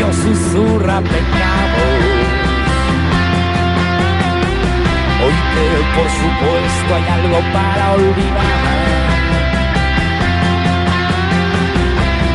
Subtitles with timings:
[0.00, 1.82] susurra pecado.
[5.22, 8.72] Hoy que por supuesto hay algo para olvidar.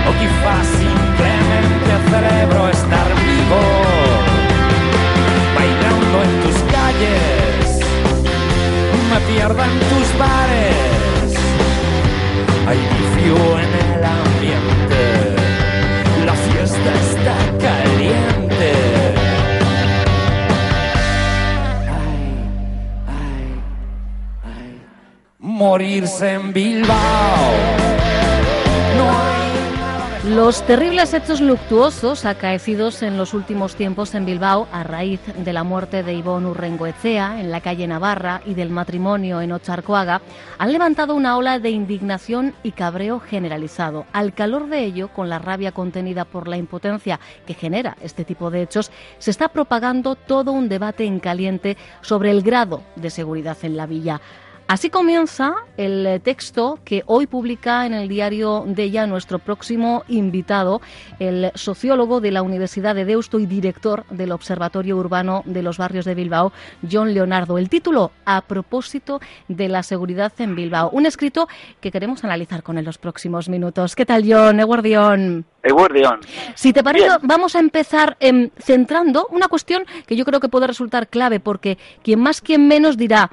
[0.07, 3.61] O quizás simplemente cerebro estar vivo,
[5.55, 7.80] bailando en tus calles,
[9.09, 10.77] me pierdo en tus bares,
[30.23, 35.64] Los terribles hechos luctuosos acaecidos en los últimos tiempos en Bilbao a raíz de la
[35.64, 40.22] muerte de Ivón Urrengoechea en la calle Navarra y del matrimonio en Ocharcoaga
[40.58, 44.08] han levantado una ola de indignación y cabreo generalizado.
[44.14, 48.50] Al calor de ello, con la rabia contenida por la impotencia que genera este tipo
[48.50, 53.58] de hechos, se está propagando todo un debate en caliente sobre el grado de seguridad
[53.61, 54.22] en la villa.
[54.68, 60.04] Así comienza el eh, texto que hoy publica en el diario de ya nuestro próximo
[60.10, 60.82] invitado,
[61.20, 66.04] el sociólogo de la Universidad de Deusto y director del Observatorio Urbano de los Barrios
[66.04, 66.52] de Bilbao,
[66.92, 67.58] John Leonardo.
[67.58, 70.89] El título, A propósito de la seguridad en Bilbao.
[70.89, 71.48] Un escrito
[71.80, 73.95] que queremos analizar con en los próximos minutos.
[73.95, 74.60] ¿Qué tal, John?
[74.60, 75.45] Eguardión.
[75.64, 76.20] Eguardión.
[76.56, 77.20] Si te parece, Bien.
[77.23, 81.77] vamos a empezar em, centrando una cuestión que yo creo que puede resultar clave, porque
[82.04, 83.32] quien más, quien menos dirá,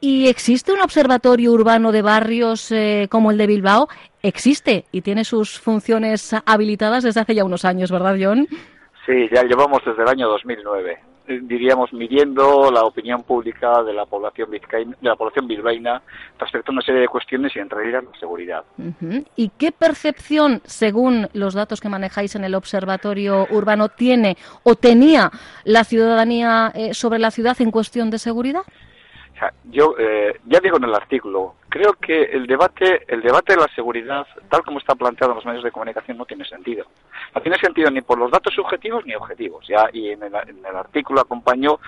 [0.00, 3.88] ¿y existe un observatorio urbano de barrios eh, como el de Bilbao?
[4.22, 8.46] Existe y tiene sus funciones habilitadas desde hace ya unos años, ¿verdad, John?
[9.06, 14.04] Sí, ya llevamos desde el año 2009, eh, diríamos, midiendo la opinión pública de la
[14.04, 16.02] población vizcaína, de la población bilbaína
[16.38, 18.64] respecto a una serie de cuestiones y entre ellas la seguridad.
[19.36, 25.30] ¿Y qué percepción, según los datos que manejáis en el Observatorio Urbano, tiene o tenía
[25.64, 28.62] la ciudadanía eh, sobre la ciudad en cuestión de seguridad?
[29.64, 33.68] Yo eh, ya digo en el artículo, creo que el debate, el debate de la
[33.74, 36.84] seguridad, tal como está planteado en los medios de comunicación, no tiene sentido.
[37.34, 39.66] No tiene sentido ni por los datos subjetivos ni objetivos.
[39.68, 41.78] Ya y en el, en el artículo acompañó,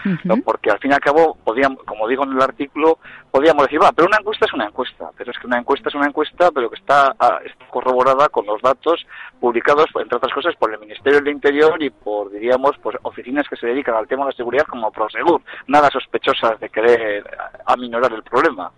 [0.45, 2.99] porque al fin y al cabo, podíamos, como digo en el artículo,
[3.31, 5.95] podíamos decir, va, pero una encuesta es una encuesta, pero es que una encuesta es
[5.95, 9.05] una encuesta, pero que está, ah, está corroborada con los datos
[9.41, 13.57] publicados, entre otras cosas, por el Ministerio del Interior y por, diríamos, pues oficinas que
[13.57, 17.25] se dedican al tema de la seguridad como Prosegur, nada sospechosas de querer
[17.67, 18.71] aminorar el problema.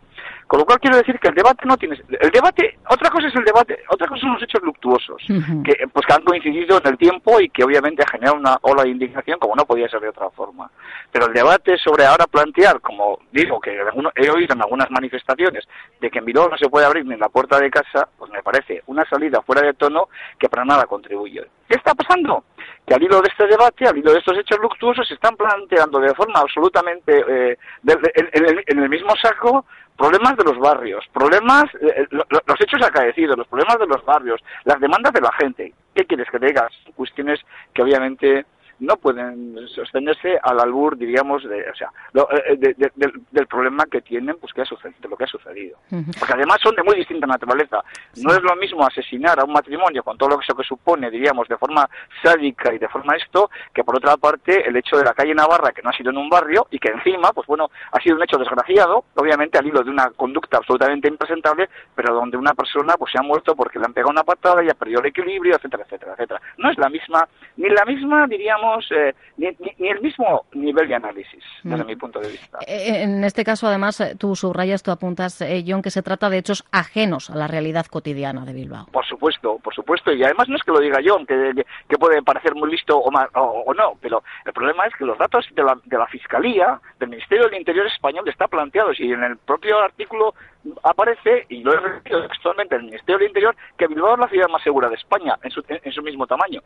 [0.46, 3.34] Con lo cual quiero decir que el debate no tiene el debate otra cosa es
[3.34, 5.22] el debate otra cosa son los hechos luctuosos
[5.64, 8.82] que pues que han coincidido en el tiempo y que obviamente ha generado una ola
[8.82, 10.70] de indignación como no podía ser de otra forma.
[11.10, 13.76] Pero el debate sobre ahora plantear como digo que
[14.16, 15.64] he oído en algunas manifestaciones
[16.00, 18.42] de que en Bilbao no se puede abrir ni la puerta de casa pues me
[18.42, 20.08] parece una salida fuera de tono
[20.38, 22.44] que para nada contribuye ¿qué está pasando?
[22.86, 25.98] que al hilo de este debate, al hilo de estos hechos luctuosos, se están planteando
[26.00, 27.56] de forma absolutamente eh,
[27.88, 29.64] en, el, mismo saco
[29.96, 34.38] problemas de los barrios, problemas, eh, lo- los hechos acaecidos, los problemas de los barrios,
[34.64, 35.72] las demandas de la gente.
[35.94, 36.68] ¿Qué quieres que te diga?
[36.84, 37.40] Son Cuestiones
[37.72, 38.44] que obviamente
[38.80, 43.46] no pueden sostenerse al albur, diríamos, de, o sea, lo- eh, de- de- del, del
[43.46, 45.78] problema que tienen, pues que ha sucedido, de lo que ha sucedido.
[46.18, 47.82] Porque además son de muy distinta naturaleza.
[48.22, 51.10] No es lo mismo asesinar a un matrimonio con todo lo que eso que supone,
[51.10, 51.88] diríamos, de forma
[52.22, 55.72] sádica y de forma esto, que por otra parte el hecho de la calle Navarra,
[55.72, 58.22] que no ha sido en un barrio y que encima, pues bueno, ha sido un
[58.22, 63.12] hecho desgraciado, obviamente al hilo de una conducta absolutamente impresentable, pero donde una persona pues
[63.12, 65.84] se ha muerto porque le han pegado una patada y ha perdido el equilibrio, etcétera,
[65.84, 66.40] etcétera, etcétera.
[66.58, 70.88] No es la misma, ni la misma, diríamos, eh, ni, ni- ni el mismo nivel
[70.88, 71.86] de análisis, desde Mm.
[71.86, 72.58] mi punto de vista.
[72.66, 76.30] Eh, En este caso, además, eh, tú subrayas, tú apuntas, eh, John, que se trata
[76.30, 78.86] de hechos ajenos a la realidad cotidiana de Bilbao.
[78.92, 81.96] Por supuesto, por supuesto, y además no es que lo diga yo, que, que- que
[81.98, 85.18] puede parecer muy listo o, ma- o- o no, pero el problema es que los
[85.18, 89.22] datos de la, de la Fiscalía, del Ministerio del Interior español, está planteados y en
[89.24, 90.34] el propio artículo
[90.82, 94.48] aparece, y lo he repetido textualmente, el Ministerio del Interior, que Bilbao es la ciudad
[94.48, 96.60] más segura de España, en su, en, en su mismo tamaño.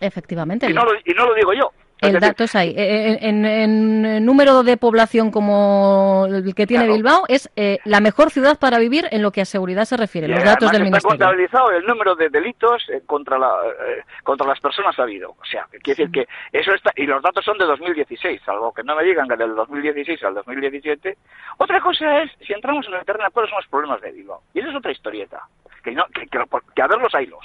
[0.00, 0.68] Efectivamente.
[0.68, 1.70] Y no lo, y no lo digo yo.
[2.02, 2.72] Es El decir, dato es ahí.
[2.78, 6.94] En, en- en número de población como el que tiene Claro.
[6.96, 10.26] Bilbao, es eh, la mejor ciudad para vivir en lo que a seguridad se refiere.
[10.26, 11.10] Y Los datos del está Ministerio.
[11.10, 13.50] contabilizado el número de delitos eh, contra la
[13.86, 15.32] eh, contra las personas ha habido.
[15.32, 18.82] O sea, quiere decir que eso está y los datos son de 2016, algo que
[18.82, 21.18] no me digan que del 2016 al 2017.
[21.58, 24.40] Otra cosa es si entramos en el terreno cuáles son los problemas de Bilbao.
[24.54, 25.42] Y esa es otra historieta.
[25.84, 26.38] Que no que, que,
[26.74, 27.44] que a ver los haylos,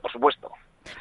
[0.00, 0.50] por supuesto.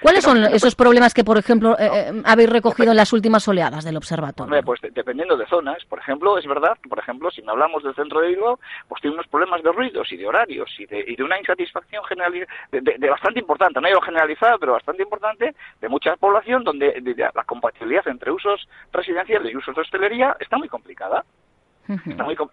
[0.01, 3.83] ¿Cuáles son esos problemas que, por ejemplo, eh, eh, habéis recogido en las últimas oleadas
[3.83, 4.61] del observatorio?
[4.63, 5.83] pues dependiendo de zonas.
[5.85, 9.01] Por ejemplo, es verdad que, por ejemplo, si me hablamos del centro de Bilbao, pues
[9.01, 12.47] tiene unos problemas de ruidos y de horarios y de, y de una insatisfacción general,
[12.71, 17.01] de, bastante importante, no digo generalizada, pero bastante importante, de mucha población donde
[17.35, 21.23] la compatibilidad entre usos residenciales y usos de hostelería está muy complicada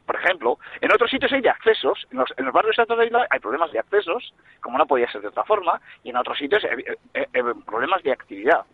[0.06, 3.40] por ejemplo, en otros sitios hay de accesos, en los, barrios de la isla hay
[3.40, 7.42] problemas de accesos, como no podía ser de otra forma, y en otros sitios hay,
[7.66, 8.64] problemas de actividad.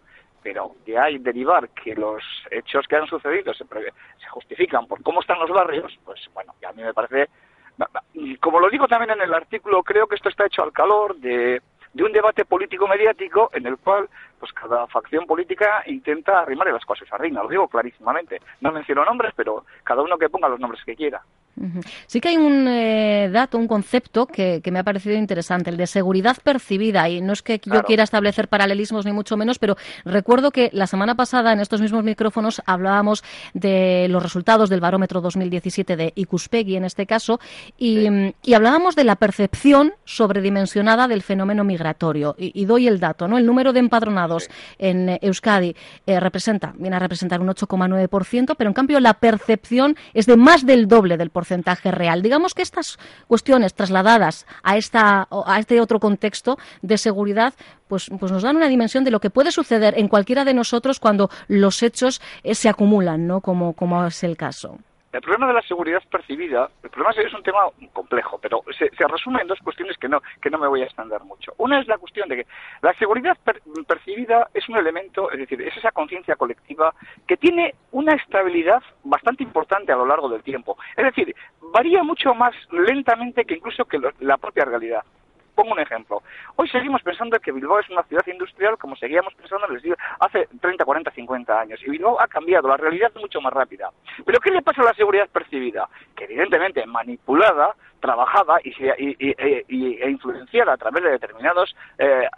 [0.43, 5.21] Pero de ahí derivar que los hechos que han sucedido se, se justifican por cómo
[5.21, 7.29] están los barrios, pues bueno, a mí me parece
[8.41, 11.61] como lo digo también en el artículo, creo que esto está hecho al calor de
[11.95, 14.09] de un debate político-mediático en el cual
[14.39, 18.41] pues cada facción política intenta arrimar las cosas a lo digo clarísimamente.
[18.61, 21.23] No menciono nombres, pero cada uno que ponga los nombres que quiera.
[22.07, 25.87] Sí que hay un eh, dato, un concepto que, me ha parecido interesante, el de
[25.87, 27.09] seguridad percibida.
[27.09, 30.87] Y no es que yo quiera establecer paralelismos ni mucho menos, pero recuerdo que la
[30.87, 33.23] semana pasada en estos mismos micrófonos hablábamos
[33.53, 37.39] de los resultados del barómetro 2017 de Icuspegui en este caso
[37.79, 38.07] y,
[38.55, 42.35] hablábamos de la percepción sobredimensionada del fenómeno migratorio.
[42.39, 43.39] Y, doy el dato, ¿no?
[43.39, 44.49] El número de empadronados
[44.79, 50.27] en Euskadi eh, representa, viene a representar un 8,9%, pero en cambio la percepción es
[50.27, 52.23] de más del doble del porcentaje porcentaje real.
[52.23, 52.99] Digamos que estas
[53.29, 57.53] cuestiones trasladadas a, esta, a este otro contexto de seguridad
[57.87, 61.01] pues, pues nos dan una dimensión de lo que puede suceder en cualquiera de nosotros
[61.01, 63.43] cuando los hechos eh, se acumulan, ¿no?
[63.43, 64.79] como, como es el caso.
[65.15, 67.61] El problema de la seguridad percibida, el problema es un tema
[67.93, 71.21] complejo, pero se, resume en dos cuestiones que no, que no me voy a extender
[71.23, 71.55] mucho.
[71.59, 72.47] Una es la cuestión de que
[72.83, 73.39] la seguridad
[73.87, 76.93] percibida es un elemento, es decir, es esa conciencia colectiva
[77.29, 80.77] que tiene una estabilidad bastante importante a lo largo del tiempo.
[80.97, 81.33] Es decir,
[81.73, 85.05] varía mucho más lentamente que incluso que la propia realidad.
[85.55, 86.23] Pongo un ejemplo.
[86.57, 89.67] Hoy seguimos pensando que Bilbao es una ciudad industrial como seguíamos pensando
[90.21, 91.81] hace 30, 40, 50 años.
[91.85, 93.91] Y Bilbao ha cambiado, la realidad es mucho más rápida.
[94.25, 95.89] Pero ¿qué le pasa a la seguridad percibida?
[96.17, 102.29] Que evidentemente manipulada, trabajada y, e influenciada a través de determinados eh,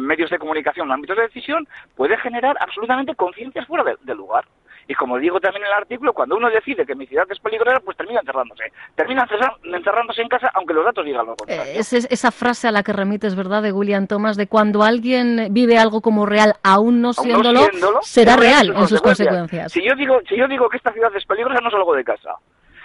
[0.00, 4.44] medios de comunicación, ámbitos de decisión, puede generar absolutamente conciencias fuera del lugar.
[4.90, 7.78] Y como digo también en el artículo, cuando uno decide que mi ciudad es peligrosa,
[7.84, 8.72] pues termina encerrándose.
[8.94, 9.28] Termina
[9.62, 11.72] encerrándose en casa, aunque los datos digan lo contrario.
[11.72, 15.48] Eh, es esa frase a la que remites, ¿verdad?, de William Thomas, de cuando alguien
[15.50, 17.68] vive algo como real, aún no siéndolo,
[18.00, 19.70] será real en sus consecuencias.
[19.72, 22.36] Si yo, digo, si yo digo que esta ciudad es peligrosa, no salgo de casa.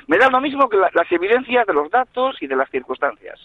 [0.08, 3.40] Me da lo mismo que las evidencias de los datos y de las circunstancias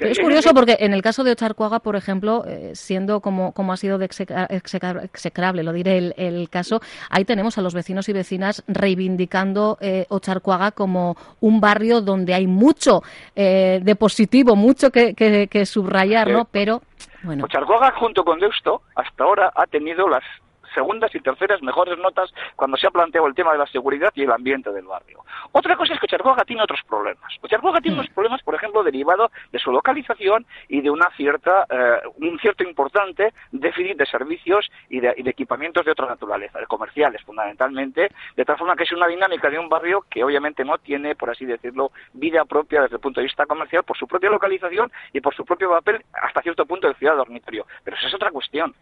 [0.00, 3.76] es curioso porque en el caso de Ocharcuaga, por ejemplo, eh, siendo como, como ha
[3.76, 9.78] sido de execrable, lo diré el, caso, ahí tenemos a los vecinos y vecinas reivindicando
[9.80, 13.00] eh, Ocharcuaga como un barrio donde hay mucho
[13.34, 16.44] eh, de positivo, mucho que, que, subrayar, ¿no?
[16.50, 16.82] Pero,
[17.22, 17.44] bueno.
[17.44, 20.24] Ocharcuaga, junto con Deusto, hasta ahora ha tenido las
[20.74, 24.22] segundas y terceras mejores notas cuando se ha planteado el tema de la seguridad y
[24.22, 25.24] el ambiente del barrio.
[25.52, 27.32] Otra cosa es que Charcoaga tiene otros problemas.
[27.48, 28.00] Charcoaga tiene mm.
[28.00, 32.64] unos problemas, por ejemplo, derivados de su localización y de una cierta, eh, un cierto
[32.64, 38.56] importante déficit de servicios y de, equipamientos de otra naturaleza, de comerciales fundamentalmente, de tal
[38.56, 41.92] forma que es una dinámica de un barrio que obviamente no tiene, por así decirlo,
[42.12, 45.44] vida propia desde el punto de vista comercial por su propia localización y por su
[45.44, 47.66] propio papel hasta cierto punto de ciudad dormitorio.
[47.84, 48.74] Pero esa es otra cuestión.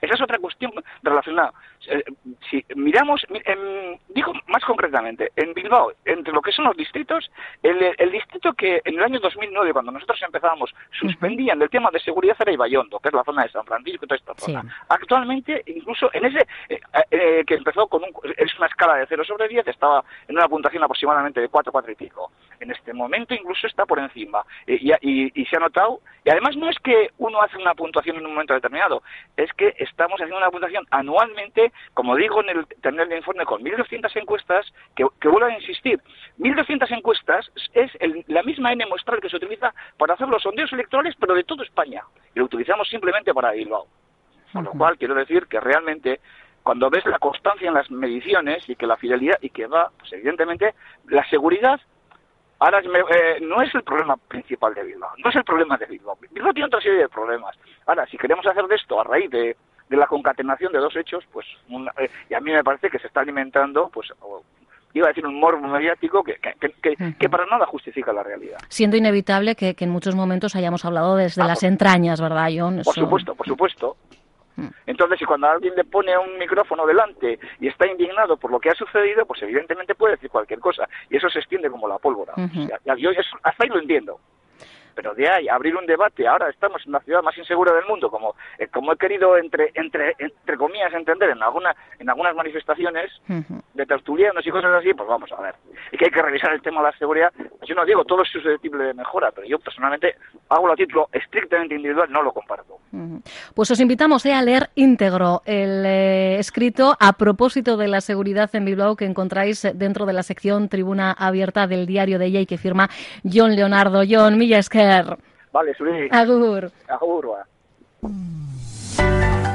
[0.00, 0.72] Esa es otra cuestión
[1.02, 1.52] relacionada.
[1.88, 2.04] Eh,
[2.50, 3.26] si miramos,
[4.08, 7.30] digo más concretamente, en Bilbao, entre lo que son los distritos,
[7.62, 12.36] el, distrito que en el año 2009, cuando nosotros empezábamos, suspendían el tema de seguridad
[12.40, 14.84] era Ibayondo, que es la zona de San Francisco y toda esta zona.
[14.88, 19.24] Actualmente, incluso en ese, eh, eh, que empezó con un, es una escala de 0
[19.24, 22.32] sobre 10, estaba en una puntuación aproximadamente de 4, 4 y pico.
[22.60, 24.44] En este momento incluso está por encima.
[24.66, 24.92] y,
[25.40, 28.32] y se ha notado, y además no es que uno hace una puntuación en un
[28.32, 29.02] momento determinado,
[29.36, 33.62] es que estamos haciendo una puntuación anualmente, como digo en el tener el informe, con
[33.62, 36.00] 1.200 encuestas, que, que vuelvo a insistir,
[36.38, 37.90] 1.200 encuestas es
[38.28, 41.64] la misma N muestral que se utiliza para hacer los sondeos electorales, pero de toda
[41.64, 42.02] España,
[42.34, 43.86] y lo utilizamos simplemente para Bilbao.
[44.52, 46.20] Con lo cual, quiero decir que realmente
[46.62, 50.12] cuando ves la constancia en las mediciones y que la fidelidad y que va, pues
[50.12, 50.74] evidentemente
[51.08, 51.80] la seguridad
[52.58, 56.16] ahora eh, no es el problema principal de Bilbao, no es el problema de Bilbao.
[56.30, 57.56] Bilbao tiene otra serie de problemas.
[57.86, 59.56] Ahora, si queremos hacer de esto a raíz de
[59.88, 61.46] de la concatenación de dos hechos, pues,
[61.98, 64.12] eh, y a mí me parece que se está alimentando, pues,
[64.94, 66.38] iba a decir un morbo mediático que,
[67.18, 68.58] que, para nada justifica la realidad.
[68.68, 72.80] Siendo inevitable que, en muchos momentos hayamos hablado desde ah, las entrañas, ¿verdad, John?
[72.84, 73.96] Por supuesto, por supuesto.
[74.56, 74.68] Mm.
[74.86, 78.70] Entonces, si cuando alguien le pone un micrófono delante y está indignado por lo que
[78.70, 80.88] ha sucedido, pues evidentemente puede decir cualquier cosa.
[81.10, 82.34] Y eso se extiende como la pólvora.
[82.96, 83.10] yo
[83.42, 84.20] hasta ahí lo entiendo.
[84.94, 88.10] Pero de ahí abrir un debate, ahora estamos en la ciudad más insegura del mundo,
[88.10, 93.10] como, eh, como he querido entre, entre, entre comillas entender en alguna, en algunas manifestaciones
[93.74, 95.54] de tertulianos y cosas así, pues vamos a ver.
[95.92, 97.32] Y que hay que revisar el tema de la seguridad.
[97.66, 100.16] Yo no digo todo es susceptible de mejora, pero yo personalmente
[100.48, 102.78] hago a título estrictamente individual, no lo comparto.
[103.54, 108.50] Pues os invitamos eh, a leer íntegro el eh, escrito a propósito de la seguridad
[108.54, 112.46] en Bilbao que encontráis dentro de la sección Tribuna Abierta del diario de ella y
[112.46, 112.88] que firma
[113.24, 114.02] John Leonardo.
[114.08, 114.38] John
[115.52, 116.08] Vale, Suri.
[116.10, 116.70] Agur.
[116.88, 117.26] Agur.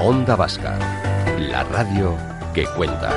[0.02, 0.78] Onda Vasca,
[1.38, 2.16] la radio
[2.54, 3.12] que cuenta.